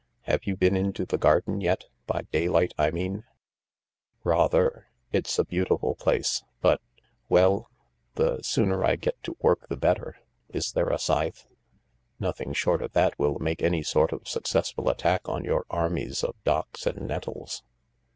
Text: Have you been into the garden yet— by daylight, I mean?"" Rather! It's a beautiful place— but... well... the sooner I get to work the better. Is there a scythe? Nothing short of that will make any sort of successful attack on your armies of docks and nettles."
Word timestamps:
Have 0.21 0.45
you 0.45 0.55
been 0.55 0.75
into 0.75 1.05
the 1.05 1.19
garden 1.19 1.61
yet— 1.61 1.85
by 2.07 2.23
daylight, 2.31 2.73
I 2.75 2.89
mean?"" 2.89 3.23
Rather! 4.33 4.87
It's 5.11 5.37
a 5.37 5.45
beautiful 5.45 5.93
place— 5.93 6.41
but... 6.59 6.81
well... 7.29 7.69
the 8.15 8.41
sooner 8.41 8.83
I 8.83 8.95
get 8.95 9.21
to 9.25 9.37
work 9.41 9.67
the 9.69 9.77
better. 9.77 10.17
Is 10.49 10.71
there 10.71 10.89
a 10.89 10.97
scythe? 10.97 11.45
Nothing 12.19 12.51
short 12.51 12.81
of 12.81 12.93
that 12.93 13.19
will 13.19 13.37
make 13.37 13.61
any 13.61 13.83
sort 13.83 14.11
of 14.11 14.27
successful 14.27 14.89
attack 14.89 15.29
on 15.29 15.45
your 15.45 15.67
armies 15.69 16.23
of 16.23 16.33
docks 16.43 16.87
and 16.87 17.07
nettles." 17.07 17.61